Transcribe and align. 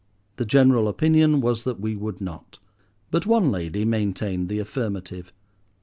The 0.37 0.45
general 0.47 0.87
opinion 0.87 1.41
was 1.41 1.63
that 1.63 1.79
we 1.79 1.95
would 1.95 2.21
not, 2.21 2.57
but 3.11 3.27
one 3.27 3.51
lady 3.51 3.85
maintained 3.85 4.49
the 4.49 4.57
affirmative. 4.57 5.31